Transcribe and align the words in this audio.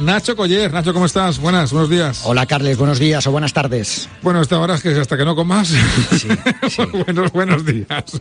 Nacho 0.00 0.34
Coller. 0.34 0.72
Nacho, 0.72 0.94
¿cómo 0.94 1.04
estás? 1.04 1.38
Buenas, 1.38 1.72
buenos 1.72 1.90
días. 1.90 2.22
Hola, 2.24 2.46
Carles, 2.46 2.78
buenos 2.78 2.98
días 2.98 3.26
o 3.26 3.30
buenas 3.30 3.52
tardes. 3.52 4.08
Bueno, 4.22 4.40
esta 4.40 4.58
hora 4.58 4.74
es 4.74 4.82
que 4.82 4.88
hasta 4.88 5.14
que 5.14 5.26
no 5.26 5.36
comas. 5.36 5.68
Sí, 5.68 6.28
buenos, 7.04 7.30
buenos 7.32 7.66
días. 7.66 8.18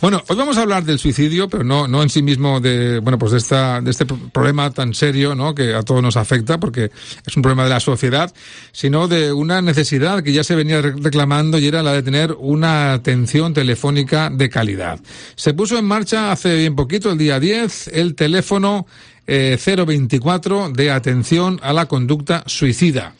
Bueno, 0.00 0.22
hoy 0.26 0.36
vamos 0.36 0.56
a 0.56 0.62
hablar 0.62 0.84
del 0.84 0.98
suicidio, 0.98 1.46
pero 1.46 1.64
no, 1.64 1.86
no 1.86 2.02
en 2.02 2.08
sí 2.08 2.22
mismo 2.22 2.60
de, 2.60 3.00
bueno, 3.00 3.18
pues 3.18 3.32
de, 3.32 3.38
esta, 3.38 3.82
de 3.82 3.90
este 3.90 4.06
problema 4.06 4.70
tan 4.70 4.94
serio, 4.94 5.34
¿no? 5.34 5.54
Que 5.54 5.74
a 5.74 5.82
todos 5.82 6.02
nos 6.02 6.16
afecta, 6.16 6.58
porque 6.58 6.90
es 7.26 7.36
un 7.36 7.42
problema 7.42 7.64
de 7.64 7.70
la 7.70 7.80
sociedad, 7.80 8.32
sino 8.72 9.06
de 9.06 9.30
una 9.30 9.60
necesidad 9.60 10.22
que 10.22 10.32
ya 10.32 10.42
se 10.42 10.54
venía 10.54 10.80
reclamando 10.80 11.58
y 11.58 11.66
era 11.66 11.82
la 11.82 11.92
de 11.92 12.02
tener 12.02 12.32
una 12.38 12.94
atención 12.94 13.52
telefónica 13.52 14.30
de 14.30 14.48
calidad. 14.48 14.98
Se 15.36 15.52
puso 15.52 15.76
en 15.76 15.84
marcha 15.84 16.32
hace 16.32 16.56
bien 16.56 16.74
poquito, 16.74 17.12
el 17.12 17.18
día 17.18 17.38
10, 17.38 17.88
el 17.88 18.14
teléfono 18.14 18.86
024 19.28 20.66
eh, 20.66 20.72
de 20.74 20.90
atención 20.90 21.60
a 21.62 21.72
la 21.72 21.86
conducta 21.86 22.42
suicida. 22.46 23.14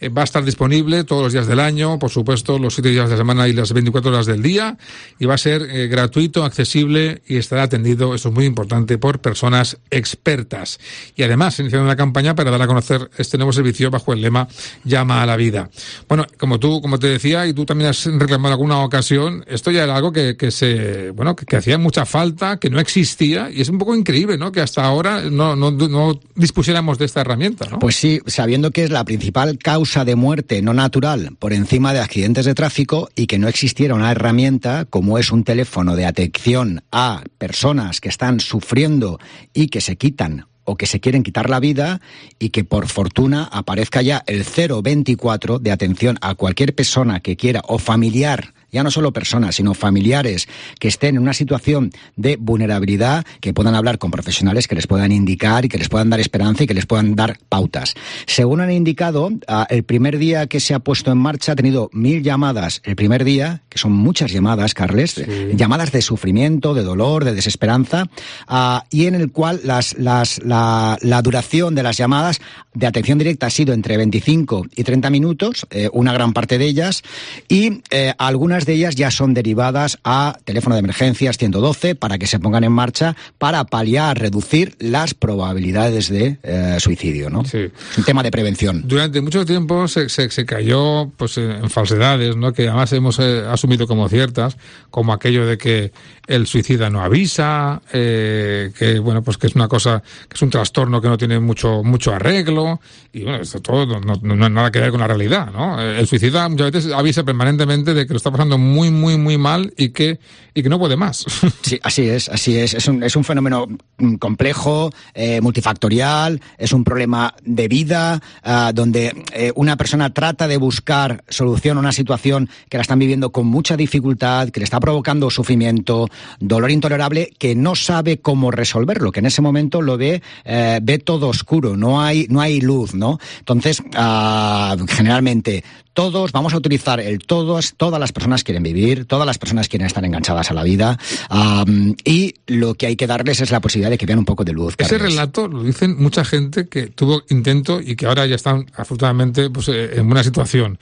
Eh, 0.00 0.08
va 0.10 0.22
a 0.22 0.24
estar 0.24 0.44
disponible 0.44 1.02
todos 1.02 1.24
los 1.24 1.32
días 1.32 1.48
del 1.48 1.58
año, 1.58 1.98
por 1.98 2.10
supuesto, 2.10 2.58
los 2.58 2.74
siete 2.74 2.90
días 2.90 3.06
de 3.06 3.14
la 3.14 3.18
semana 3.18 3.48
y 3.48 3.52
las 3.52 3.72
24 3.72 4.12
horas 4.12 4.26
del 4.26 4.42
día, 4.42 4.76
y 5.18 5.26
va 5.26 5.34
a 5.34 5.38
ser 5.38 5.62
eh, 5.62 5.88
gratuito, 5.88 6.44
accesible 6.44 7.22
y 7.26 7.36
estará 7.36 7.64
atendido, 7.64 8.14
eso 8.14 8.28
es 8.28 8.34
muy 8.34 8.44
importante, 8.44 8.96
por 8.98 9.18
personas 9.18 9.78
expertas. 9.90 10.78
Y 11.16 11.24
además, 11.24 11.54
se 11.54 11.62
iniciado 11.62 11.84
una 11.84 11.96
campaña 11.96 12.36
para 12.36 12.52
dar 12.52 12.62
a 12.62 12.66
conocer 12.68 13.10
este 13.18 13.38
nuevo 13.38 13.52
servicio 13.52 13.90
bajo 13.90 14.12
el 14.12 14.20
lema 14.20 14.46
Llama 14.84 15.22
a 15.22 15.26
la 15.26 15.36
vida. 15.36 15.68
Bueno, 16.08 16.26
como 16.38 16.60
tú, 16.60 16.80
como 16.80 16.98
te 16.98 17.08
decía, 17.08 17.46
y 17.46 17.52
tú 17.52 17.64
también 17.66 17.90
has 17.90 18.04
reclamado 18.04 18.54
alguna 18.54 18.78
ocasión, 18.84 19.44
esto 19.48 19.72
ya 19.72 19.82
era 19.82 19.96
algo 19.96 20.12
que, 20.12 20.36
que 20.36 20.52
se, 20.52 21.10
bueno, 21.10 21.34
que, 21.34 21.44
que, 21.44 21.56
hacía 21.56 21.76
mucha 21.76 22.06
falta, 22.06 22.58
que 22.58 22.70
no 22.70 22.78
existía, 22.78 23.50
y 23.50 23.62
es 23.62 23.68
un 23.68 23.78
poco 23.78 23.96
increíble, 23.96 24.38
¿no? 24.38 24.52
Que 24.52 24.60
hasta 24.60 24.84
ahora 24.84 25.22
no, 25.22 25.56
no, 25.56 25.72
no 25.72 26.20
dispusiéramos 26.36 26.98
de 26.98 27.06
esta 27.06 27.22
herramienta, 27.22 27.66
¿no? 27.68 27.80
Pues 27.80 27.96
sí, 27.96 28.20
sabiendo 28.26 28.70
que 28.70 28.84
es 28.84 28.90
la 28.90 29.04
principal 29.04 29.58
causa 29.58 29.87
de 29.88 30.16
muerte 30.16 30.60
no 30.60 30.74
natural 30.74 31.30
por 31.38 31.54
encima 31.54 31.94
de 31.94 32.00
accidentes 32.00 32.44
de 32.44 32.54
tráfico 32.54 33.08
y 33.16 33.26
que 33.26 33.38
no 33.38 33.48
existiera 33.48 33.94
una 33.94 34.12
herramienta 34.12 34.84
como 34.84 35.16
es 35.16 35.32
un 35.32 35.44
teléfono 35.44 35.96
de 35.96 36.04
atención 36.04 36.82
a 36.92 37.22
personas 37.38 38.02
que 38.02 38.10
están 38.10 38.40
sufriendo 38.40 39.18
y 39.54 39.68
que 39.68 39.80
se 39.80 39.96
quitan 39.96 40.46
o 40.64 40.76
que 40.76 40.84
se 40.84 41.00
quieren 41.00 41.22
quitar 41.22 41.48
la 41.48 41.58
vida 41.58 42.02
y 42.38 42.50
que 42.50 42.64
por 42.64 42.86
fortuna 42.86 43.44
aparezca 43.44 44.02
ya 44.02 44.22
el 44.26 44.44
024 44.44 45.58
de 45.58 45.72
atención 45.72 46.18
a 46.20 46.34
cualquier 46.34 46.74
persona 46.74 47.20
que 47.20 47.36
quiera 47.36 47.62
o 47.66 47.78
familiar 47.78 48.52
ya 48.70 48.82
no 48.82 48.90
solo 48.90 49.12
personas, 49.12 49.56
sino 49.56 49.74
familiares 49.74 50.48
que 50.78 50.88
estén 50.88 51.16
en 51.16 51.22
una 51.22 51.32
situación 51.32 51.90
de 52.16 52.36
vulnerabilidad, 52.36 53.24
que 53.40 53.54
puedan 53.54 53.74
hablar 53.74 53.98
con 53.98 54.10
profesionales 54.10 54.68
que 54.68 54.74
les 54.74 54.86
puedan 54.86 55.12
indicar 55.12 55.64
y 55.64 55.68
que 55.68 55.78
les 55.78 55.88
puedan 55.88 56.10
dar 56.10 56.20
esperanza 56.20 56.64
y 56.64 56.66
que 56.66 56.74
les 56.74 56.86
puedan 56.86 57.14
dar 57.14 57.38
pautas. 57.48 57.94
Según 58.26 58.60
han 58.60 58.70
indicado, 58.70 59.30
ah, 59.46 59.66
el 59.70 59.84
primer 59.84 60.18
día 60.18 60.46
que 60.46 60.60
se 60.60 60.74
ha 60.74 60.78
puesto 60.78 61.10
en 61.12 61.18
marcha 61.18 61.52
ha 61.52 61.56
tenido 61.56 61.90
mil 61.92 62.22
llamadas 62.22 62.80
el 62.84 62.96
primer 62.96 63.24
día, 63.24 63.62
que 63.68 63.78
son 63.78 63.92
muchas 63.92 64.32
llamadas, 64.32 64.74
Carles, 64.74 65.22
llamadas 65.54 65.92
de 65.92 66.02
sufrimiento, 66.02 66.74
de 66.74 66.82
dolor, 66.82 67.24
de 67.24 67.34
desesperanza, 67.34 68.08
ah, 68.46 68.84
y 68.90 69.06
en 69.06 69.14
el 69.14 69.32
cual 69.32 69.60
las, 69.64 69.96
las, 69.98 70.42
la, 70.44 70.98
la, 71.00 71.22
duración 71.22 71.74
de 71.74 71.82
las 71.82 71.96
llamadas 71.96 72.40
de 72.74 72.86
atención 72.86 73.18
directa 73.18 73.46
ha 73.46 73.50
sido 73.50 73.74
entre 73.74 73.96
25 73.96 74.66
y 74.76 74.84
30 74.84 75.10
minutos, 75.10 75.66
eh, 75.70 75.88
una 75.92 76.12
gran 76.12 76.32
parte 76.32 76.58
de 76.58 76.66
ellas, 76.66 77.02
y 77.48 77.82
eh, 77.90 78.14
algunas 78.58 78.66
de 78.66 78.74
ellas 78.74 78.96
ya 78.96 79.10
son 79.12 79.34
derivadas 79.34 79.98
a 80.02 80.36
teléfono 80.44 80.74
de 80.74 80.80
emergencias 80.80 81.38
112 81.38 81.94
para 81.94 82.18
que 82.18 82.26
se 82.26 82.40
pongan 82.40 82.64
en 82.64 82.72
marcha 82.72 83.14
para 83.38 83.62
paliar, 83.64 84.18
reducir 84.18 84.74
las 84.80 85.14
probabilidades 85.14 86.08
de 86.08 86.38
eh, 86.42 86.76
suicidio, 86.80 87.30
¿no? 87.30 87.44
Sí. 87.44 87.70
Un 87.96 88.04
tema 88.04 88.22
de 88.24 88.32
prevención. 88.32 88.82
Durante 88.84 89.20
mucho 89.20 89.44
tiempo 89.44 89.86
se, 89.86 90.08
se, 90.08 90.28
se 90.30 90.44
cayó 90.44 91.08
pues 91.16 91.38
en 91.38 91.70
falsedades, 91.70 92.36
¿no? 92.36 92.52
Que 92.52 92.66
además 92.66 92.92
hemos 92.92 93.20
eh, 93.20 93.44
asumido 93.48 93.86
como 93.86 94.08
ciertas, 94.08 94.56
como 94.90 95.12
aquello 95.12 95.46
de 95.46 95.56
que 95.56 95.92
el 96.26 96.46
suicida 96.46 96.90
no 96.90 97.02
avisa, 97.02 97.80
eh, 97.92 98.70
que 98.76 98.98
bueno, 98.98 99.22
pues 99.22 99.38
que 99.38 99.46
es 99.46 99.54
una 99.54 99.68
cosa, 99.68 100.02
que 100.28 100.34
es 100.34 100.42
un 100.42 100.50
trastorno 100.50 101.00
que 101.00 101.08
no 101.08 101.16
tiene 101.16 101.38
mucho 101.38 101.82
mucho 101.82 102.12
arreglo 102.12 102.80
y 103.12 103.22
bueno, 103.22 103.40
esto 103.40 103.60
todo 103.60 103.86
no, 103.86 104.00
no, 104.00 104.36
no, 104.36 104.48
nada 104.48 104.70
que 104.70 104.80
ver 104.80 104.90
con 104.90 105.00
la 105.00 105.06
realidad, 105.06 105.50
¿no? 105.52 105.80
El 105.80 106.06
suicida 106.06 106.48
muchas 106.48 106.70
veces 106.70 106.92
avisa 106.92 107.22
permanentemente 107.22 107.94
de 107.94 108.06
que 108.06 108.12
lo 108.12 108.18
está 108.18 108.30
pasando 108.30 108.47
muy, 108.56 108.90
muy, 108.90 109.18
muy 109.18 109.36
mal 109.36 109.74
y 109.76 109.90
que, 109.90 110.18
y 110.54 110.62
que 110.62 110.68
no 110.68 110.78
puede 110.78 110.96
más. 110.96 111.24
Sí, 111.62 111.78
así 111.82 112.08
es, 112.08 112.30
así 112.30 112.56
es. 112.56 112.72
Es 112.72 112.88
un, 112.88 113.02
es 113.02 113.14
un 113.14 113.24
fenómeno 113.24 113.66
mm, 113.98 114.14
complejo, 114.14 114.90
eh, 115.12 115.40
multifactorial, 115.42 116.40
es 116.56 116.72
un 116.72 116.82
problema 116.82 117.34
de 117.44 117.68
vida, 117.68 118.22
uh, 118.42 118.72
donde 118.72 119.24
eh, 119.34 119.52
una 119.54 119.76
persona 119.76 120.14
trata 120.14 120.48
de 120.48 120.56
buscar 120.56 121.24
solución 121.28 121.76
a 121.76 121.80
una 121.80 121.92
situación 121.92 122.48
que 122.70 122.78
la 122.78 122.82
están 122.82 122.98
viviendo 122.98 123.32
con 123.32 123.46
mucha 123.46 123.76
dificultad, 123.76 124.48
que 124.48 124.60
le 124.60 124.64
está 124.64 124.80
provocando 124.80 125.30
sufrimiento, 125.30 126.08
dolor 126.40 126.70
intolerable, 126.70 127.32
que 127.38 127.54
no 127.54 127.74
sabe 127.74 128.18
cómo 128.18 128.50
resolverlo, 128.50 129.12
que 129.12 129.20
en 129.20 129.26
ese 129.26 129.42
momento 129.42 129.82
lo 129.82 129.98
ve, 129.98 130.22
eh, 130.44 130.80
ve 130.82 130.98
todo 130.98 131.28
oscuro, 131.28 131.76
no 131.76 132.00
hay, 132.00 132.26
no 132.30 132.40
hay 132.40 132.60
luz, 132.60 132.94
¿no? 132.94 133.18
Entonces, 133.40 133.80
uh, 133.80 134.86
generalmente, 134.88 135.64
todos, 135.98 136.30
vamos 136.30 136.54
a 136.54 136.58
utilizar 136.58 137.00
el 137.00 137.18
todos, 137.18 137.74
todas 137.76 137.98
las 137.98 138.12
personas 138.12 138.44
quieren 138.44 138.62
vivir, 138.62 139.04
todas 139.06 139.26
las 139.26 139.36
personas 139.36 139.68
quieren 139.68 139.84
estar 139.84 140.04
enganchadas 140.04 140.48
a 140.48 140.54
la 140.54 140.62
vida 140.62 140.96
um, 141.28 141.96
y 142.04 142.34
lo 142.46 142.74
que 142.74 142.86
hay 142.86 142.94
que 142.94 143.08
darles 143.08 143.40
es 143.40 143.50
la 143.50 143.58
posibilidad 143.58 143.90
de 143.90 143.98
que 143.98 144.06
vean 144.06 144.20
un 144.20 144.24
poco 144.24 144.44
de 144.44 144.52
luz. 144.52 144.76
Ese 144.78 144.90
Carles. 144.90 145.14
relato 145.16 145.48
lo 145.48 145.64
dicen 145.64 145.96
mucha 145.98 146.24
gente 146.24 146.68
que 146.68 146.86
tuvo 146.86 147.24
intento 147.30 147.80
y 147.80 147.96
que 147.96 148.06
ahora 148.06 148.26
ya 148.26 148.36
están 148.36 148.66
afortunadamente 148.76 149.50
pues, 149.50 149.66
en 149.70 150.06
buena 150.06 150.22
situación 150.22 150.78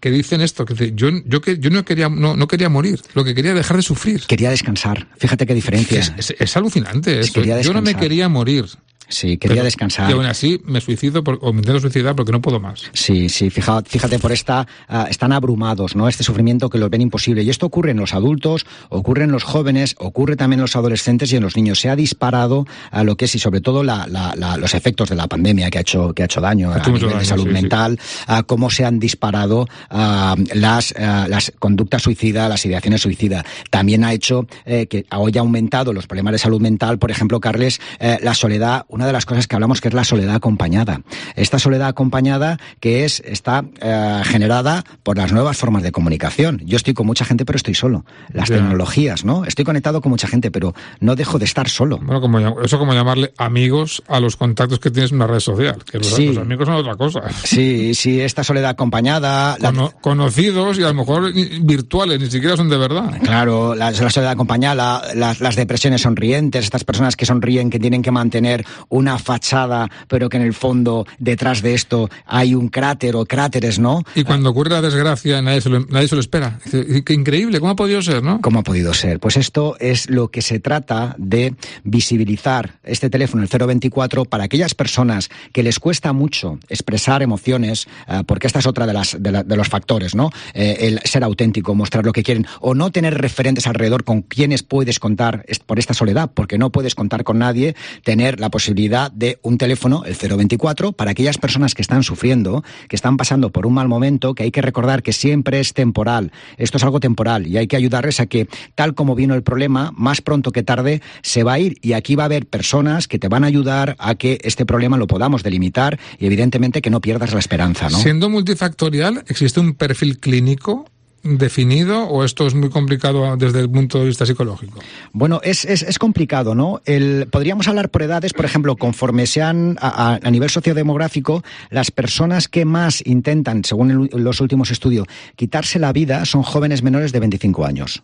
que 0.00 0.10
dicen 0.10 0.42
esto, 0.42 0.66
que 0.66 0.92
yo, 0.94 1.08
yo, 1.24 1.40
que, 1.40 1.58
yo 1.58 1.70
no, 1.70 1.82
quería, 1.82 2.10
no, 2.10 2.36
no, 2.36 2.46
quería 2.46 2.68
morir, 2.68 3.00
lo 3.14 3.24
que 3.24 3.34
quería 3.34 3.54
dejar 3.54 3.78
de 3.78 3.82
sufrir. 3.82 4.20
Quería 4.26 4.50
descansar, 4.50 5.08
fíjate 5.16 5.46
qué 5.46 5.54
diferencia. 5.54 5.98
Es, 5.98 6.12
es, 6.18 6.34
es 6.38 6.56
alucinante 6.58 7.20
eso. 7.20 7.42
Yo 7.42 7.72
no 7.72 7.80
me 7.80 7.94
quería 7.94 8.28
morir. 8.28 8.66
Sí, 9.08 9.38
quería 9.38 9.56
Pero, 9.56 9.64
descansar. 9.64 10.10
Y 10.10 10.12
aún 10.12 10.26
así 10.26 10.60
me 10.64 10.80
suicido 10.80 11.24
por, 11.24 11.38
o 11.40 11.52
me 11.52 11.60
intento 11.60 11.80
suicidar 11.80 12.14
porque 12.14 12.32
no 12.32 12.42
puedo 12.42 12.60
más. 12.60 12.82
Sí, 12.92 13.28
sí, 13.28 13.50
fíjate, 13.50 13.88
fíjate 13.88 14.18
por 14.18 14.32
esta, 14.32 14.66
uh, 14.88 15.04
están 15.08 15.32
abrumados, 15.32 15.96
¿no? 15.96 16.08
Este 16.08 16.24
sufrimiento 16.24 16.68
que 16.68 16.78
los 16.78 16.90
ven 16.90 17.00
imposible. 17.00 17.42
Y 17.42 17.50
esto 17.50 17.66
ocurre 17.66 17.92
en 17.92 17.96
los 17.98 18.14
adultos, 18.14 18.66
ocurre 18.90 19.24
en 19.24 19.32
los 19.32 19.44
jóvenes, 19.44 19.94
ocurre 19.98 20.36
también 20.36 20.60
en 20.60 20.62
los 20.62 20.76
adolescentes 20.76 21.32
y 21.32 21.36
en 21.36 21.42
los 21.42 21.56
niños. 21.56 21.80
Se 21.80 21.88
ha 21.88 21.96
disparado 21.96 22.66
a 22.90 23.02
lo 23.02 23.16
que 23.16 23.24
es 23.24 23.34
y 23.34 23.38
sobre 23.38 23.60
todo 23.60 23.82
la, 23.82 24.06
la, 24.06 24.34
la, 24.36 24.56
los 24.56 24.74
efectos 24.74 25.08
de 25.08 25.16
la 25.16 25.26
pandemia 25.26 25.70
que 25.70 25.78
ha 25.78 25.80
hecho, 25.80 26.12
que 26.12 26.22
ha 26.22 26.26
hecho 26.26 26.40
daño 26.40 26.70
ha 26.70 26.76
a 26.76 26.86
nivel 26.86 27.00
daño, 27.00 27.18
de 27.18 27.24
salud 27.24 27.46
sí, 27.46 27.52
mental, 27.52 27.98
sí. 28.00 28.32
Uh, 28.32 28.42
cómo 28.44 28.70
se 28.70 28.84
han 28.84 28.98
disparado 28.98 29.66
uh, 29.90 30.34
las, 30.54 30.94
las 30.98 31.52
conductas 31.58 32.02
suicidas, 32.02 32.48
las 32.48 32.64
ideaciones 32.66 33.02
suicidas. 33.02 33.44
También 33.70 34.04
ha 34.04 34.12
hecho 34.12 34.46
eh, 34.66 34.86
que 34.86 35.06
hoy 35.12 35.32
ha 35.36 35.40
aumentado 35.40 35.92
los 35.92 36.06
problemas 36.06 36.32
de 36.32 36.38
salud 36.38 36.60
mental, 36.60 36.98
por 36.98 37.10
ejemplo, 37.10 37.40
Carles, 37.40 37.80
eh, 38.00 38.18
la 38.22 38.34
soledad, 38.34 38.84
una 38.98 39.06
de 39.06 39.12
las 39.12 39.26
cosas 39.26 39.46
que 39.46 39.54
hablamos 39.54 39.80
que 39.80 39.86
es 39.86 39.94
la 39.94 40.02
soledad 40.02 40.34
acompañada. 40.34 41.02
Esta 41.36 41.60
soledad 41.60 41.86
acompañada 41.86 42.58
que 42.80 43.04
es 43.04 43.22
está 43.24 43.64
eh, 43.80 44.22
generada 44.24 44.84
por 45.04 45.16
las 45.16 45.32
nuevas 45.32 45.56
formas 45.56 45.84
de 45.84 45.92
comunicación. 45.92 46.60
Yo 46.64 46.76
estoy 46.76 46.94
con 46.94 47.06
mucha 47.06 47.24
gente, 47.24 47.44
pero 47.44 47.56
estoy 47.56 47.74
solo. 47.74 48.04
Las 48.32 48.48
yeah. 48.48 48.58
tecnologías, 48.58 49.24
¿no? 49.24 49.44
Estoy 49.44 49.64
conectado 49.64 50.00
con 50.00 50.10
mucha 50.10 50.26
gente, 50.26 50.50
pero 50.50 50.74
no 50.98 51.14
dejo 51.14 51.38
de 51.38 51.44
estar 51.44 51.68
solo. 51.68 51.98
Bueno, 51.98 52.20
como 52.20 52.40
eso 52.60 52.76
como 52.80 52.92
llamarle 52.92 53.32
amigos 53.38 54.02
a 54.08 54.18
los 54.18 54.34
contactos 54.34 54.80
que 54.80 54.90
tienes 54.90 55.12
en 55.12 55.18
una 55.18 55.28
red 55.28 55.38
social. 55.38 55.76
Que 55.88 55.98
los, 55.98 56.08
sí. 56.08 56.26
los 56.26 56.38
amigos 56.38 56.66
son 56.66 56.74
otra 56.74 56.96
cosa. 56.96 57.20
Sí, 57.44 57.94
sí, 57.94 58.20
esta 58.20 58.42
soledad 58.42 58.70
acompañada. 58.70 59.56
Cono 59.60 59.92
la... 59.94 60.00
Conocidos 60.00 60.76
y 60.80 60.82
a 60.82 60.88
lo 60.88 60.94
mejor 60.94 61.32
virtuales, 61.32 62.18
ni 62.18 62.28
siquiera 62.28 62.56
son 62.56 62.68
de 62.68 62.78
verdad. 62.78 63.16
Claro, 63.22 63.76
la, 63.76 63.92
la 63.92 64.10
soledad 64.10 64.32
acompañada, 64.32 64.74
la, 64.74 65.02
las, 65.14 65.40
las 65.40 65.54
depresiones 65.54 66.00
sonrientes, 66.02 66.64
estas 66.64 66.82
personas 66.82 67.14
que 67.14 67.26
sonríen, 67.26 67.70
que 67.70 67.78
tienen 67.78 68.02
que 68.02 68.10
mantener 68.10 68.66
una 68.88 69.18
fachada, 69.18 69.88
pero 70.08 70.28
que 70.28 70.36
en 70.36 70.42
el 70.42 70.54
fondo 70.54 71.06
detrás 71.18 71.62
de 71.62 71.74
esto 71.74 72.08
hay 72.26 72.54
un 72.54 72.68
cráter 72.68 73.16
o 73.16 73.24
cráteres, 73.26 73.78
¿no? 73.78 74.02
Y 74.14 74.24
cuando 74.24 74.50
ocurre 74.50 74.70
la 74.70 74.82
desgracia 74.82 75.42
nadie 75.42 75.60
se 75.60 75.68
lo, 75.68 75.80
nadie 75.86 76.08
se 76.08 76.14
lo 76.14 76.20
espera. 76.20 76.58
Qué 76.70 77.12
increíble, 77.12 77.60
¿cómo 77.60 77.72
ha 77.72 77.76
podido 77.76 78.02
ser, 78.02 78.22
no? 78.22 78.40
¿Cómo 78.40 78.60
ha 78.60 78.62
podido 78.62 78.94
ser? 78.94 79.20
Pues 79.20 79.36
esto 79.36 79.76
es 79.80 80.08
lo 80.10 80.28
que 80.28 80.42
se 80.42 80.60
trata 80.60 81.14
de 81.18 81.54
visibilizar 81.84 82.78
este 82.84 83.10
teléfono, 83.10 83.42
el 83.42 83.48
024, 83.48 84.24
para 84.24 84.44
aquellas 84.44 84.74
personas 84.74 85.30
que 85.52 85.62
les 85.62 85.78
cuesta 85.78 86.12
mucho 86.12 86.58
expresar 86.68 87.22
emociones, 87.22 87.88
eh, 88.08 88.22
porque 88.26 88.46
esta 88.46 88.58
es 88.58 88.66
otra 88.66 88.86
de, 88.86 88.92
las, 88.92 89.16
de, 89.18 89.56
los 89.56 89.68
factores, 89.68 90.14
¿no? 90.14 90.30
Eh, 90.54 90.76
el 90.80 91.00
ser 91.04 91.24
auténtico, 91.24 91.74
mostrar 91.74 92.04
lo 92.04 92.12
que 92.12 92.22
quieren, 92.22 92.46
o 92.60 92.74
no 92.74 92.90
tener 92.90 93.14
referentes 93.20 93.66
alrededor 93.66 94.04
con 94.04 94.22
quienes 94.22 94.62
puedes 94.62 94.98
contar 94.98 95.44
por 95.66 95.78
esta 95.78 95.94
soledad, 95.94 96.30
porque 96.32 96.58
no 96.58 96.70
puedes 96.70 96.94
contar 96.94 97.24
con 97.24 97.38
nadie, 97.38 97.74
tener 98.04 98.40
la 98.40 98.50
posibilidad 98.50 98.77
de 98.78 99.38
un 99.42 99.58
teléfono, 99.58 100.04
el 100.04 100.14
024, 100.14 100.92
para 100.92 101.10
aquellas 101.10 101.36
personas 101.36 101.74
que 101.74 101.82
están 101.82 102.04
sufriendo, 102.04 102.62
que 102.88 102.94
están 102.94 103.16
pasando 103.16 103.50
por 103.50 103.66
un 103.66 103.74
mal 103.74 103.88
momento, 103.88 104.34
que 104.34 104.44
hay 104.44 104.52
que 104.52 104.62
recordar 104.62 105.02
que 105.02 105.12
siempre 105.12 105.58
es 105.58 105.74
temporal. 105.74 106.30
Esto 106.58 106.76
es 106.76 106.84
algo 106.84 107.00
temporal 107.00 107.48
y 107.48 107.56
hay 107.56 107.66
que 107.66 107.74
ayudarles 107.74 108.20
a 108.20 108.26
que, 108.26 108.46
tal 108.76 108.94
como 108.94 109.16
vino 109.16 109.34
el 109.34 109.42
problema, 109.42 109.92
más 109.96 110.20
pronto 110.20 110.52
que 110.52 110.62
tarde 110.62 111.02
se 111.22 111.42
va 111.42 111.54
a 111.54 111.58
ir. 111.58 111.78
Y 111.82 111.94
aquí 111.94 112.14
va 112.14 112.22
a 112.24 112.26
haber 112.26 112.46
personas 112.46 113.08
que 113.08 113.18
te 113.18 113.26
van 113.26 113.42
a 113.42 113.48
ayudar 113.48 113.96
a 113.98 114.14
que 114.14 114.38
este 114.44 114.64
problema 114.64 114.96
lo 114.96 115.08
podamos 115.08 115.42
delimitar 115.42 115.98
y, 116.20 116.26
evidentemente, 116.26 116.80
que 116.80 116.90
no 116.90 117.00
pierdas 117.00 117.32
la 117.32 117.40
esperanza. 117.40 117.88
¿no? 117.90 117.98
Siendo 117.98 118.30
multifactorial, 118.30 119.24
¿existe 119.26 119.58
un 119.58 119.74
perfil 119.74 120.20
clínico 120.20 120.86
definido 121.22 122.04
o 122.04 122.24
esto 122.24 122.46
es 122.46 122.54
muy 122.54 122.70
complicado 122.70 123.36
desde 123.36 123.60
el 123.60 123.70
punto 123.70 124.00
de 124.00 124.06
vista 124.06 124.26
psicológico? 124.26 124.78
Bueno, 125.12 125.40
es, 125.42 125.64
es, 125.64 125.98
complicado, 125.98 126.54
¿no? 126.54 126.80
El, 126.84 127.26
podríamos 127.30 127.68
hablar 127.68 127.90
por 127.90 128.02
edades, 128.02 128.32
por 128.32 128.44
ejemplo, 128.44 128.76
conforme 128.76 129.26
sean 129.26 129.76
a, 129.80 130.18
a, 130.22 130.30
nivel 130.30 130.50
sociodemográfico, 130.50 131.42
las 131.70 131.90
personas 131.90 132.48
que 132.48 132.64
más 132.64 133.04
intentan, 133.06 133.64
según 133.64 134.08
los 134.12 134.40
últimos 134.40 134.70
estudios, 134.70 135.06
quitarse 135.36 135.78
la 135.78 135.92
vida 135.92 136.24
son 136.24 136.42
jóvenes 136.42 136.82
menores 136.82 137.12
de 137.12 137.20
25 137.20 137.64
años. 137.64 138.02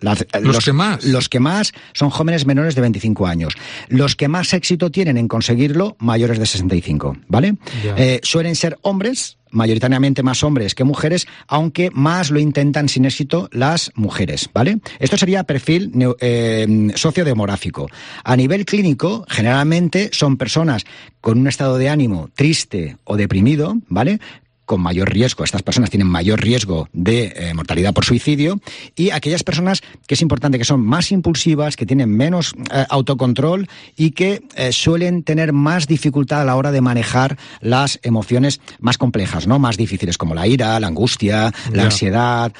los, 0.00 0.64
que 0.64 0.72
más. 0.72 1.04
Los 1.04 1.28
que 1.28 1.40
más 1.40 1.72
son 1.92 2.10
jóvenes 2.10 2.46
menores 2.46 2.74
de 2.74 2.80
25 2.82 3.26
años. 3.26 3.54
Los 3.88 4.16
que 4.16 4.28
más 4.28 4.52
éxito 4.52 4.90
tienen 4.90 5.16
en 5.16 5.28
conseguirlo, 5.28 5.96
mayores 5.98 6.38
de 6.38 6.46
65, 6.46 7.16
¿vale? 7.28 7.56
Eh, 7.96 8.20
suelen 8.22 8.56
ser 8.56 8.78
hombres 8.82 9.38
mayoritariamente 9.56 10.22
más 10.22 10.44
hombres 10.44 10.74
que 10.74 10.84
mujeres, 10.84 11.26
aunque 11.48 11.90
más 11.92 12.30
lo 12.30 12.38
intentan 12.38 12.88
sin 12.88 13.04
éxito 13.06 13.48
las 13.50 13.90
mujeres, 13.94 14.48
¿vale? 14.52 14.78
Esto 14.98 15.16
sería 15.16 15.44
perfil 15.44 15.92
eh, 16.20 16.92
sociodemográfico. 16.94 17.88
A 18.22 18.36
nivel 18.36 18.64
clínico, 18.64 19.24
generalmente 19.28 20.10
son 20.12 20.36
personas 20.36 20.84
con 21.20 21.38
un 21.38 21.48
estado 21.48 21.78
de 21.78 21.88
ánimo 21.88 22.30
triste 22.34 22.96
o 23.04 23.16
deprimido, 23.16 23.76
¿vale? 23.88 24.20
Con 24.66 24.80
mayor 24.82 25.10
riesgo, 25.10 25.44
estas 25.44 25.62
personas 25.62 25.90
tienen 25.90 26.08
mayor 26.08 26.40
riesgo 26.40 26.88
de 26.92 27.32
eh, 27.36 27.54
mortalidad 27.54 27.94
por 27.94 28.04
suicidio, 28.04 28.60
y 28.94 29.10
aquellas 29.10 29.42
personas 29.42 29.82
que 30.06 30.14
es 30.14 30.22
importante 30.22 30.58
que 30.58 30.64
son 30.64 30.84
más 30.84 31.12
impulsivas, 31.12 31.76
que 31.76 31.86
tienen 31.86 32.10
menos 32.10 32.54
eh, 32.72 32.84
autocontrol 32.90 33.68
y 33.96 34.10
que 34.10 34.42
eh, 34.56 34.72
suelen 34.72 35.22
tener 35.22 35.52
más 35.52 35.86
dificultad 35.86 36.42
a 36.42 36.44
la 36.44 36.56
hora 36.56 36.72
de 36.72 36.80
manejar 36.80 37.38
las 37.60 38.00
emociones 38.02 38.60
más 38.80 38.98
complejas, 38.98 39.46
¿no? 39.46 39.58
Más 39.58 39.76
difíciles 39.76 40.18
como 40.18 40.34
la 40.34 40.46
ira, 40.46 40.78
la 40.80 40.88
angustia, 40.88 41.52
la 41.72 41.84
ansiedad, 41.84 42.52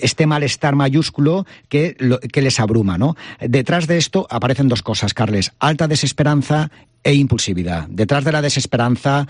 este 0.00 0.26
malestar 0.26 0.76
mayúsculo 0.76 1.46
que, 1.68 1.96
que 2.32 2.42
les 2.42 2.60
abruma, 2.60 2.98
¿no? 2.98 3.16
Detrás 3.40 3.86
de 3.86 3.96
esto 3.96 4.26
aparecen 4.30 4.68
dos 4.68 4.82
cosas, 4.82 5.14
Carles, 5.14 5.52
alta 5.58 5.88
desesperanza 5.88 6.70
e 7.08 7.14
impulsividad. 7.14 7.88
Detrás 7.88 8.22
de 8.22 8.32
la 8.32 8.42
desesperanza 8.42 9.26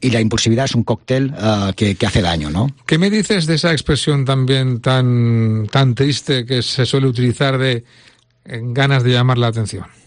y 0.00 0.10
la 0.10 0.20
impulsividad 0.20 0.66
es 0.66 0.74
un 0.74 0.84
cóctel 0.84 1.32
ah, 1.38 1.72
que, 1.74 1.94
que, 1.94 2.06
hace 2.06 2.20
daño, 2.20 2.50
¿no? 2.50 2.66
¿Qué 2.84 2.98
me 2.98 3.08
dices 3.08 3.46
de 3.46 3.54
esa 3.54 3.72
expresión 3.72 4.26
también 4.26 4.80
tan, 4.80 5.66
tan 5.70 5.94
triste 5.94 6.44
que 6.44 6.62
se 6.62 6.84
suele 6.84 7.06
utilizar 7.06 7.56
de 7.56 7.84
ganas 8.44 9.02
de 9.02 9.12
llamar 9.12 9.38
la 9.38 9.46
atención? 9.46 10.01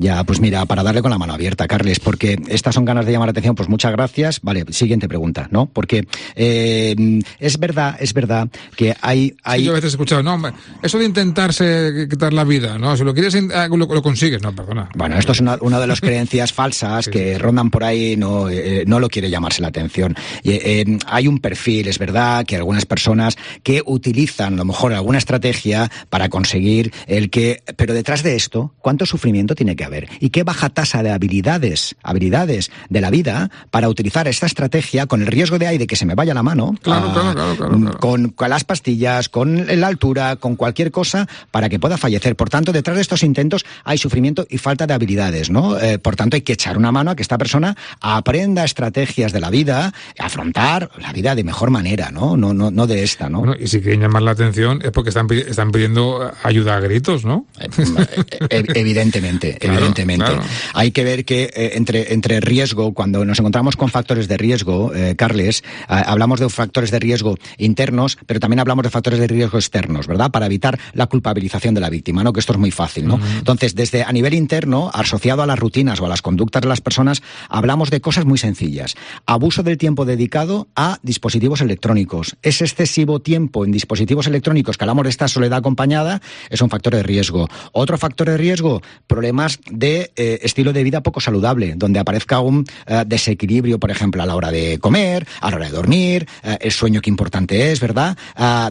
Ya, 0.00 0.24
pues 0.24 0.40
mira, 0.40 0.64
para 0.64 0.82
darle 0.82 1.02
con 1.02 1.10
la 1.10 1.18
mano 1.18 1.34
abierta, 1.34 1.68
Carles, 1.68 2.00
porque 2.00 2.40
estas 2.48 2.74
son 2.74 2.86
ganas 2.86 3.04
de 3.04 3.12
llamar 3.12 3.26
la 3.26 3.32
atención, 3.32 3.54
pues 3.54 3.68
muchas 3.68 3.92
gracias. 3.92 4.40
Vale, 4.40 4.64
siguiente 4.70 5.08
pregunta, 5.08 5.48
¿no? 5.50 5.66
Porque 5.66 6.08
eh, 6.36 7.20
es 7.38 7.58
verdad, 7.58 7.98
es 8.00 8.14
verdad 8.14 8.48
que 8.76 8.96
hay... 9.02 9.36
hay... 9.42 9.64
yo 9.64 9.72
a 9.72 9.74
veces 9.74 9.92
he 9.92 9.94
escuchado, 9.96 10.22
no, 10.22 10.40
eso 10.82 10.98
de 10.98 11.04
intentarse 11.04 12.06
quitar 12.08 12.32
la 12.32 12.44
vida, 12.44 12.78
¿no? 12.78 12.96
Si 12.96 13.04
lo 13.04 13.12
quieres, 13.12 13.36
ah, 13.54 13.68
lo, 13.68 14.02
consigues, 14.02 14.40
no, 14.40 14.54
perdona. 14.54 14.88
Bueno, 14.96 15.18
esto 15.18 15.32
es 15.32 15.40
una, 15.40 15.58
de 15.58 15.86
las 15.86 16.00
creencias 16.00 16.50
falsas 16.50 17.06
que 17.12 17.38
rondan 17.38 17.68
por 17.68 17.84
ahí, 17.84 18.16
no, 18.16 18.48
eh, 18.48 18.84
no 18.86 19.00
lo 19.00 19.10
quiere 19.10 19.28
llamarse 19.28 19.60
la 19.60 19.68
atención. 19.68 20.16
Eh, 20.44 20.96
hay 21.04 21.28
un 21.28 21.40
perfil, 21.40 21.88
es 21.88 21.98
verdad, 21.98 22.46
que 22.46 22.56
algunas 22.56 22.86
personas 22.86 23.36
que 23.62 23.82
utilizan 23.84 24.54
a 24.54 24.56
lo 24.56 24.64
mejor 24.64 24.94
alguna 24.94 25.18
estrategia 25.18 25.90
para 26.08 26.30
conseguir 26.30 26.90
el 27.06 27.28
que... 27.28 27.62
Pero 27.76 27.92
detrás 27.92 28.22
de 28.22 28.36
esto, 28.36 28.72
¿cuánto 28.78 29.04
sufrimiento 29.04 29.54
tiene 29.54 29.76
que 29.76 29.84
haber? 29.84 29.89
Y 30.20 30.30
qué 30.30 30.42
baja 30.42 30.68
tasa 30.68 31.02
de 31.02 31.10
habilidades, 31.10 31.96
habilidades 32.02 32.70
de 32.88 33.00
la 33.00 33.10
vida 33.10 33.50
para 33.70 33.88
utilizar 33.88 34.28
esta 34.28 34.46
estrategia 34.46 35.06
con 35.06 35.22
el 35.22 35.26
riesgo 35.26 35.58
de 35.58 35.66
ahí 35.66 35.78
de 35.78 35.86
que 35.86 35.96
se 35.96 36.06
me 36.06 36.14
vaya 36.14 36.34
la 36.34 36.42
mano, 36.42 36.74
ah, 36.86 37.54
con, 37.98 38.34
las 38.48 38.64
pastillas, 38.64 39.28
con 39.28 39.66
la 39.80 39.86
altura, 39.86 40.36
con 40.36 40.56
cualquier 40.56 40.90
cosa 40.90 41.28
para 41.50 41.68
que 41.68 41.78
pueda 41.78 41.96
fallecer. 41.96 42.36
Por 42.36 42.50
tanto, 42.50 42.72
detrás 42.72 42.96
de 42.96 43.02
estos 43.02 43.22
intentos 43.22 43.64
hay 43.84 43.98
sufrimiento 43.98 44.46
y 44.48 44.58
falta 44.58 44.86
de 44.86 44.94
habilidades, 44.94 45.50
¿no? 45.50 45.78
Eh, 45.78 45.98
por 45.98 46.16
tanto, 46.16 46.36
hay 46.36 46.42
que 46.42 46.52
echar 46.52 46.76
una 46.76 46.92
mano 46.92 47.10
a 47.10 47.16
que 47.16 47.22
esta 47.22 47.38
persona 47.38 47.76
aprenda 48.00 48.64
estrategias 48.64 49.32
de 49.32 49.40
la 49.40 49.50
vida, 49.50 49.92
afrontar 50.18 50.90
la 50.98 51.12
vida 51.12 51.34
de 51.34 51.44
mejor 51.44 51.70
manera, 51.70 52.10
¿no? 52.10 52.36
No, 52.36 52.54
no, 52.54 52.70
no 52.70 52.86
de 52.86 53.02
esta, 53.02 53.28
¿no? 53.28 53.40
y 53.58 53.66
si 53.66 53.80
quieren 53.80 54.00
llamar 54.00 54.22
la 54.22 54.30
atención 54.32 54.80
es 54.82 54.90
porque 54.90 55.10
están, 55.10 55.26
están 55.30 55.70
pidiendo 55.70 56.30
ayuda 56.42 56.76
a 56.76 56.80
gritos, 56.80 57.24
¿no? 57.24 57.46
Eh, 57.58 57.68
eh, 58.50 58.64
evidentemente, 58.74 59.58
evidentemente. 59.72 60.32
Hay 60.74 60.90
que 60.90 61.04
ver 61.04 61.24
que 61.24 61.44
eh, 61.44 61.72
entre, 61.74 62.12
entre 62.12 62.40
riesgo, 62.40 62.92
cuando 62.94 63.24
nos 63.24 63.38
encontramos 63.38 63.76
con 63.76 63.88
factores 63.88 64.28
de 64.28 64.36
riesgo, 64.36 64.94
eh, 64.94 65.14
Carles, 65.16 65.62
hablamos 65.88 66.40
de 66.40 66.48
factores 66.48 66.90
de 66.90 66.98
riesgo 66.98 67.36
internos, 67.58 68.18
pero 68.26 68.40
también 68.40 68.60
hablamos 68.60 68.82
de 68.82 68.90
factores 68.90 69.18
de 69.18 69.26
riesgo 69.26 69.58
externos, 69.58 70.06
¿verdad? 70.06 70.30
Para 70.30 70.46
evitar 70.46 70.78
la 70.94 71.06
culpabilización 71.06 71.74
de 71.74 71.80
la 71.80 71.90
víctima, 71.90 72.24
¿no? 72.24 72.32
Que 72.32 72.40
esto 72.40 72.52
es 72.52 72.58
muy 72.58 72.70
fácil, 72.70 73.06
¿no? 73.06 73.20
Entonces, 73.38 73.74
desde 73.74 74.02
a 74.02 74.12
nivel 74.12 74.34
interno, 74.34 74.90
asociado 74.92 75.42
a 75.42 75.46
las 75.46 75.58
rutinas 75.58 76.00
o 76.00 76.06
a 76.06 76.08
las 76.08 76.22
conductas 76.22 76.62
de 76.62 76.68
las 76.68 76.80
personas, 76.80 77.22
hablamos 77.48 77.90
de 77.90 78.00
cosas 78.00 78.24
muy 78.24 78.38
sencillas. 78.38 78.94
Abuso 79.26 79.62
del 79.62 79.78
tiempo 79.78 80.04
dedicado 80.04 80.68
a 80.74 80.98
dispositivos 81.02 81.60
electrónicos. 81.60 82.36
Ese 82.42 82.64
excesivo 82.64 83.20
tiempo 83.20 83.64
en 83.64 83.72
dispositivos 83.72 84.26
electrónicos 84.26 84.76
que 84.76 84.84
hablamos 84.84 85.04
de 85.04 85.10
esta 85.10 85.28
soledad 85.28 85.58
acompañada 85.58 86.20
es 86.48 86.60
un 86.62 86.70
factor 86.70 86.94
de 86.94 87.02
riesgo. 87.02 87.48
Otro 87.72 87.98
factor 87.98 88.28
de 88.28 88.36
riesgo, 88.36 88.82
problemas 89.06 89.59
de 89.70 90.12
eh, 90.16 90.38
estilo 90.42 90.72
de 90.72 90.84
vida 90.84 91.02
poco 91.02 91.20
saludable, 91.20 91.74
donde 91.76 91.98
aparezca 91.98 92.40
un 92.40 92.64
eh, 92.86 93.04
desequilibrio, 93.06 93.78
por 93.78 93.90
ejemplo, 93.90 94.22
a 94.22 94.26
la 94.26 94.36
hora 94.36 94.50
de 94.50 94.78
comer, 94.78 95.26
a 95.40 95.50
la 95.50 95.56
hora 95.56 95.66
de 95.66 95.72
dormir, 95.72 96.28
eh, 96.42 96.58
el 96.60 96.72
sueño 96.72 97.00
que 97.00 97.10
importante 97.10 97.72
es, 97.72 97.80
¿verdad? 97.80 98.16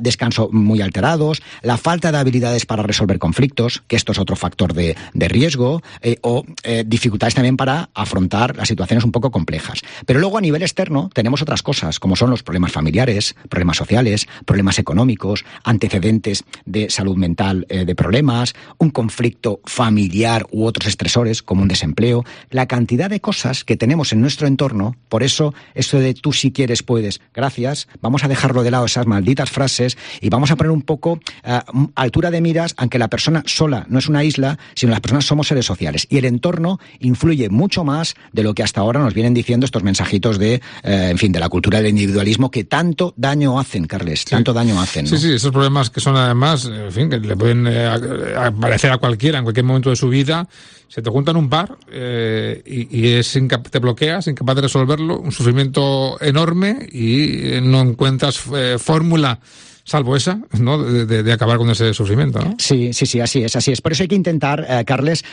descanso 0.01 0.49
muy 0.51 0.81
alterados, 0.81 1.41
la 1.61 1.77
falta 1.77 2.11
de 2.11 2.17
habilidades 2.17 2.65
para 2.65 2.83
resolver 2.83 3.19
conflictos, 3.19 3.83
que 3.87 3.95
esto 3.95 4.11
es 4.11 4.19
otro 4.19 4.35
factor 4.35 4.73
de, 4.73 4.95
de 5.13 5.27
riesgo, 5.27 5.81
o 6.21 6.43
dificultades 6.85 7.35
también 7.35 7.57
para 7.57 7.89
afrontar 7.93 8.55
las 8.55 8.67
situaciones 8.67 9.03
un 9.03 9.11
poco 9.11 9.31
complejas. 9.31 9.81
Pero 10.05 10.19
luego 10.19 10.37
a 10.37 10.41
nivel 10.41 10.61
externo 10.61 11.09
tenemos 11.13 11.41
otras 11.41 11.61
cosas, 11.61 11.99
como 11.99 12.15
son 12.15 12.29
los 12.29 12.43
problemas 12.43 12.71
familiares, 12.71 13.35
problemas 13.47 13.77
sociales, 13.77 14.27
problemas 14.45 14.79
económicos, 14.79 15.45
antecedentes 15.63 16.43
de 16.65 16.89
salud 16.89 17.15
mental 17.15 17.65
de 17.69 17.95
problemas, 17.95 18.53
un 18.77 18.89
conflicto 18.89 19.61
familiar 19.65 20.45
u 20.51 20.65
otros 20.79 20.91
estresores 20.91 21.43
como 21.43 21.61
un 21.61 21.67
desempleo, 21.67 22.23
la 22.51 22.67
cantidad 22.67 23.09
de 23.09 23.19
cosas 23.19 23.65
que 23.65 23.75
tenemos 23.75 24.13
en 24.13 24.21
nuestro 24.21 24.47
entorno, 24.47 24.95
por 25.09 25.23
eso 25.23 25.53
esto 25.75 25.99
de 25.99 26.13
tú 26.13 26.31
si 26.31 26.51
quieres 26.51 26.83
puedes, 26.83 27.19
gracias, 27.33 27.87
vamos 28.01 28.23
a 28.23 28.29
dejarlo 28.29 28.63
de 28.63 28.71
lado 28.71 28.85
esas 28.85 29.05
malditas 29.05 29.49
frases 29.49 29.97
y 30.21 30.29
vamos 30.29 30.51
a 30.51 30.55
poner 30.55 30.71
un 30.71 30.81
poco 30.81 31.19
uh, 31.43 31.87
altura 31.95 32.31
de 32.31 32.39
miras, 32.39 32.75
aunque 32.77 32.97
la 32.97 33.09
persona 33.09 33.43
sola 33.45 33.85
no 33.89 33.99
es 33.99 34.07
una 34.07 34.23
isla, 34.23 34.57
sino 34.73 34.91
las 34.91 35.01
personas 35.01 35.25
somos 35.25 35.47
seres 35.47 35.65
sociales. 35.65 36.07
Y 36.09 36.17
el 36.17 36.25
entorno 36.25 36.79
influye 36.99 37.49
mucho 37.49 37.83
más 37.83 38.15
de 38.31 38.43
lo 38.43 38.53
que 38.53 38.63
hasta 38.63 38.79
ahora 38.79 39.01
nos 39.01 39.13
vienen 39.13 39.33
diciendo 39.33 39.65
estos 39.65 39.83
mensajitos 39.83 40.39
de, 40.39 40.55
eh, 40.83 41.07
en 41.11 41.17
fin, 41.17 41.33
de 41.33 41.39
la 41.39 41.49
cultura 41.49 41.79
del 41.79 41.89
individualismo 41.89 42.51
que 42.51 42.63
tanto 42.63 43.13
daño 43.17 43.59
hacen, 43.59 43.85
Carles, 43.85 44.23
tanto 44.23 44.53
daño 44.53 44.79
hacen. 44.79 45.07
Sí, 45.07 45.17
sí, 45.17 45.33
esos 45.33 45.51
problemas 45.51 45.89
que 45.89 45.99
son 45.99 46.15
además, 46.15 46.65
en 46.65 46.91
fin, 46.91 47.09
que 47.09 47.19
le 47.19 47.35
pueden 47.35 47.67
eh, 47.67 47.85
aparecer 48.37 48.91
a 48.91 48.97
cualquiera 48.97 49.39
en 49.39 49.43
cualquier 49.43 49.65
momento 49.65 49.89
de 49.89 49.97
su 49.97 50.07
vida 50.07 50.47
se 50.87 51.01
te 51.01 51.09
juntan 51.09 51.37
un 51.37 51.49
par 51.49 51.77
eh, 51.91 52.61
y, 52.65 53.07
es 53.07 53.37
te 53.69 53.79
bloqueas, 53.79 54.27
incapaz 54.27 54.55
de 54.55 54.61
resolverlo, 54.63 55.19
un 55.19 55.31
sufrimiento 55.31 56.19
enorme 56.19 56.87
y 56.91 57.47
eh, 57.47 57.61
no 57.61 57.81
encuentras 57.81 58.41
eh, 58.55 58.77
fórmula 58.79 59.39
salvo 59.83 60.15
esa, 60.15 60.39
¿no? 60.59 60.77
De, 60.83 61.31
acabar 61.31 61.57
con 61.57 61.69
ese 61.69 61.93
sufrimiento, 61.93 62.39
¿no? 62.39 62.55
Sí, 62.57 62.93
sí, 62.93 63.05
sí, 63.05 63.19
así 63.19 63.43
es, 63.43 63.55
así 63.55 63.71
es. 63.71 63.81
Por 63.81 63.91
eso 63.91 64.03
hay 64.03 64.07
que 64.07 64.15
intentar, 64.15 64.65
eh, 64.67 64.83
Carles, 64.85 65.23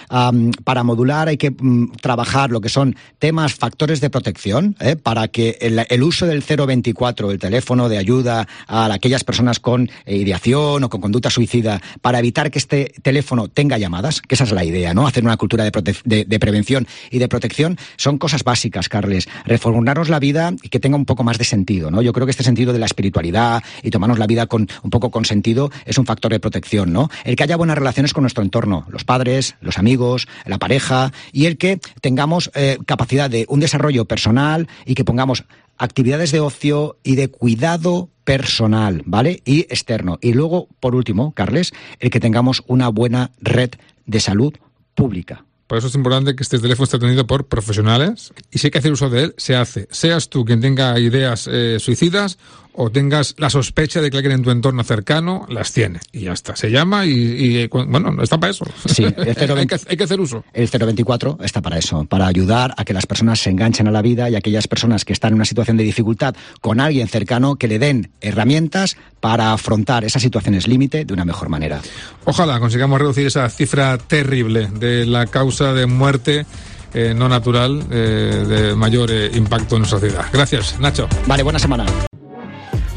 para 0.65 0.83
modular 0.83 1.29
hay 1.29 1.37
que 1.37 1.51
mm, 1.51 1.93
trabajar 2.01 2.51
lo 2.51 2.61
que 2.61 2.69
son 2.69 2.97
temas, 3.19 3.55
factores 3.55 4.01
de 4.01 4.11
protección, 4.11 4.77
¿eh? 4.81 4.97
para 4.97 5.29
que 5.29 5.59
el, 5.61 6.03
uso 6.03 6.27
del 6.27 6.43
024, 6.43 7.31
el 7.31 7.39
teléfono 7.39 7.89
de 7.89 7.99
ayuda 7.99 8.47
a 8.67 8.93
aquellas 8.93 9.25
personas 9.25 9.61
con 9.61 9.91
eh, 10.05 10.17
ideación 10.17 10.85
o 10.85 10.89
con 10.89 11.01
conducta 11.01 11.31
suicida, 11.31 11.81
para 12.01 12.19
evitar 12.19 12.51
que 12.51 12.59
este 12.59 12.93
teléfono 13.03 13.49
tenga 13.49 13.79
llamadas, 13.79 14.21
que 14.21 14.35
esa 14.35 14.45
es 14.45 14.53
la 14.53 14.65
idea, 14.65 14.95
¿no? 14.95 15.07
Hacer 15.07 15.25
una 15.25 15.37
cultura 15.37 15.65
de, 15.65 16.25
de 16.25 16.39
prevención 16.39 16.87
y 17.11 17.19
de 17.19 17.29
protección 17.29 17.79
son 17.97 18.19
cosas 18.19 18.45
básicas, 18.45 18.89
Carles. 18.89 19.29
Reformularnos 19.45 20.09
la 20.09 20.19
vida 20.19 20.53
y 20.63 20.69
que 20.69 20.81
tenga 20.81 20.97
un 20.97 21.05
poco 21.05 21.25
más 21.25 21.39
de 21.39 21.45
sentido, 21.45 21.91
¿no? 21.91 22.03
Yo 22.03 22.13
creo 22.13 22.27
que 22.27 22.31
este 22.31 22.43
sentido 22.43 22.73
de 22.73 22.79
la 22.79 22.87
espiritualidad 22.87 23.63
y 23.83 23.91
tomarnos 23.91 24.19
la 24.19 24.27
vida 24.27 24.46
un 24.53 24.91
poco 24.91 25.11
con 25.11 25.25
sentido 25.25 25.71
es 25.85 25.99
un 25.99 26.07
factor 26.07 26.33
de 26.33 26.41
protección, 26.41 26.93
¿no? 26.93 27.11
El 27.25 27.37
que 27.37 27.45
haya 27.45 27.57
buenas 27.57 27.79
relaciones 27.79 28.13
con 28.13 28.23
nuestro 28.23 28.43
entorno, 28.43 28.87
los 28.89 29.05
padres, 29.05 29.57
los 29.61 29.79
amigos, 29.79 30.29
la 30.45 30.59
pareja, 30.59 31.13
y 31.33 31.47
el 31.47 31.59
que 31.59 31.81
tengamos 32.01 32.51
eh, 32.55 32.79
capacidad 32.87 33.31
de 33.31 33.47
un 33.49 33.61
desarrollo 33.61 34.05
personal 34.05 34.69
y 34.85 34.95
que 34.95 35.05
pongamos 35.05 35.45
actividades 35.79 36.33
de 36.33 36.41
ocio 36.41 36.99
y 37.03 37.17
de 37.17 37.29
cuidado 37.29 38.11
personal, 38.25 39.03
¿vale? 39.05 39.43
Y 39.45 39.61
externo. 39.61 40.19
Y 40.21 40.33
luego, 40.33 40.69
por 40.81 40.95
último, 40.95 41.33
Carles, 41.33 41.73
el 42.01 42.11
que 42.11 42.21
tengamos 42.21 42.63
una 42.67 42.89
buena 42.89 43.31
red 43.41 43.71
de 44.07 44.21
salud 44.21 44.55
pública. 44.95 45.45
Por 45.67 45.79
eso 45.79 45.89
es 45.89 45.95
importante 45.97 46.37
que 46.37 46.45
este 46.45 46.61
teléfono 46.61 46.85
esté 46.85 46.97
atendido 46.97 47.27
por 47.27 47.47
profesionales 47.47 48.33
y 48.53 48.59
si 48.59 48.69
hay 48.69 48.71
que 48.71 48.79
hacer 48.79 48.93
uso 48.93 49.11
de 49.11 49.25
él, 49.25 49.35
se 49.37 49.57
hace. 49.57 49.89
Seas 49.91 50.29
tú 50.29 50.45
quien 50.45 50.61
tenga 50.61 50.99
ideas 51.01 51.49
eh, 51.51 51.79
suicidas 51.81 52.39
o 52.77 52.91
tengas 52.91 53.35
la 53.39 53.51
sospecha 53.51 54.01
de 54.01 54.11
que 54.11 54.19
alguien 54.19 54.33
en 54.33 54.43
tu 54.43 54.51
entorno 54.51 54.85
cercano 54.85 55.47
las 55.49 55.73
tiene. 55.73 56.01
Y 56.13 56.21
ya 56.21 56.33
está. 56.33 56.55
Se 56.57 56.71
llama 56.71 57.07
y, 57.07 57.67
bueno, 57.69 58.23
está 58.23 58.39
para 58.39 58.51
eso. 58.51 58.65
Sí, 58.87 59.05
hay, 59.17 59.67
que, 59.97 60.05
hacer 60.05 60.21
uso. 60.21 60.45
El 60.53 60.69
024 60.69 61.39
está 61.43 61.63
para 61.63 61.79
eso, 61.79 62.05
para 62.05 62.27
ayudar 62.27 62.75
a 62.77 62.85
que 62.85 62.93
las 62.93 63.07
personas 63.07 63.41
se 63.41 63.51
enganchen 63.51 63.89
a 63.89 63.91
la 63.91 64.03
vida 64.03 64.29
y 64.31 64.37
aquellas 64.37 64.69
personas 64.69 65.05
que 65.05 65.13
están 65.13 65.31
en 65.31 65.37
una 65.37 65.45
situación 65.45 65.77
de 65.77 65.85
dificultad 65.85 66.35
con 66.61 66.81
alguien 66.81 67.09
cercano 67.09 67.57
que 67.57 67.69
le 67.69 67.79
den 67.79 68.11
herramientas 68.21 68.97
para 69.21 69.53
afrontar 69.53 70.05
esas 70.05 70.23
situaciones 70.23 70.69
límite 70.69 71.05
de 71.05 71.13
una 71.13 71.25
mejor 71.25 71.49
manera. 71.49 71.81
Ojalá 72.25 72.61
consigamos 72.61 73.01
reducir 73.01 73.27
esa 73.27 73.49
cifra 73.49 73.97
terrible 73.99 74.69
de 74.69 75.07
la 75.07 75.27
causa 75.27 75.73
de 75.73 75.87
muerte 75.87 76.47
eh, 76.95 77.13
no 77.15 77.29
natural 77.29 77.85
eh, 77.91 78.45
de 78.49 78.75
mayor 78.75 79.11
eh, 79.11 79.31
impacto 79.35 79.77
en 79.77 79.83
nuestra 79.83 80.01
sociedad. 80.01 80.25
Gracias, 80.33 80.79
Nacho. 80.81 81.09
Vale, 81.27 81.43
buena 81.43 81.59
semana. 81.59 81.85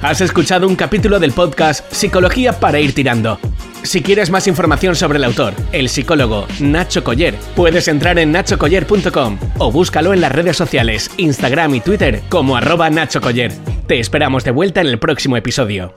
Has 0.02 0.22
escuchado 0.22 0.66
un 0.66 0.78
capítulo 0.78 1.20
del 1.20 1.34
podcast 1.34 1.92
Psicología 1.92 2.54
para 2.54 2.80
ir 2.80 2.94
tirando. 2.94 3.38
Si 3.84 4.02
quieres 4.02 4.30
más 4.30 4.48
información 4.48 4.96
sobre 4.96 5.18
el 5.18 5.26
autor, 5.26 5.54
el 5.74 5.90
psicólogo 5.90 6.48
Nacho 6.62 7.04
Coller, 7.04 7.36
puedes 7.54 7.90
entrar 7.90 8.18
en 8.18 8.32
nachocoller.com 8.32 9.38
o 9.58 9.72
búscalo 9.72 10.14
en 10.14 10.22
las 10.22 10.32
redes 10.32 10.56
sociales, 10.56 11.12
Instagram 11.18 11.76
y 11.76 11.82
Twitter 11.82 12.22
como 12.30 12.56
arroba 12.56 12.90
Nacho 12.90 13.20
Coller. 13.20 13.52
Te 13.88 14.00
esperamos 14.00 14.46
de 14.46 14.52
vuelta 14.52 14.80
en 14.80 14.88
el 14.88 15.00
próximo 15.00 15.36
episodio. 15.36 15.94